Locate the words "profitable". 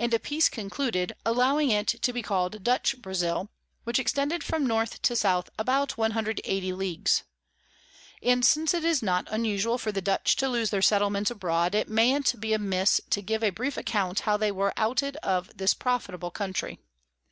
15.72-16.32